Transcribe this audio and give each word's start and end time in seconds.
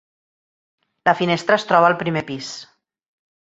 La 1.09 1.13
finestra 1.19 1.59
es 1.61 1.67
troba 1.73 1.89
al 1.91 1.99
primer 2.01 2.25
pis. 2.33 2.51